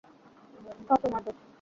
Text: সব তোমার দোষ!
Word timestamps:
সব 0.87 0.97
তোমার 1.03 1.21
দোষ! 1.25 1.35